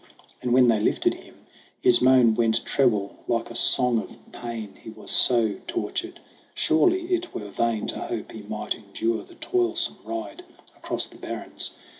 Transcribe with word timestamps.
And 0.41 0.51
when 0.51 0.67
they 0.67 0.79
lifted 0.79 1.13
him, 1.13 1.45
His 1.79 2.01
moan 2.01 2.33
went 2.33 2.65
treble 2.65 3.17
like 3.27 3.51
a 3.51 3.55
song 3.55 3.99
of 3.99 4.17
pain, 4.31 4.73
He 4.81 4.89
was 4.89 5.11
so 5.11 5.59
tortured. 5.67 6.19
Surely 6.55 7.01
it 7.13 7.35
were 7.35 7.47
vain 7.51 7.85
To 7.85 7.99
hope 7.99 8.31
he 8.31 8.41
might 8.41 8.73
endure 8.73 9.21
the 9.21 9.35
toilsome 9.35 9.97
ride 10.03 10.43
Across 10.75 11.09
the 11.09 11.17
barrens. 11.19 11.75